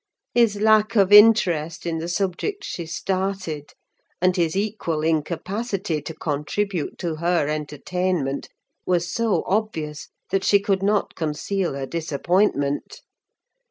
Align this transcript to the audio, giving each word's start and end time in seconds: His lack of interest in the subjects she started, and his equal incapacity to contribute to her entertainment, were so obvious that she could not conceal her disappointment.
His 0.33 0.59
lack 0.59 0.95
of 0.95 1.13
interest 1.13 1.85
in 1.85 1.99
the 1.99 2.07
subjects 2.07 2.65
she 2.65 2.87
started, 2.87 3.73
and 4.19 4.35
his 4.35 4.55
equal 4.55 5.03
incapacity 5.03 6.01
to 6.01 6.15
contribute 6.15 6.97
to 6.97 7.17
her 7.17 7.47
entertainment, 7.47 8.49
were 8.83 8.99
so 8.99 9.43
obvious 9.45 10.09
that 10.31 10.43
she 10.43 10.59
could 10.59 10.81
not 10.81 11.13
conceal 11.13 11.75
her 11.75 11.85
disappointment. 11.85 13.01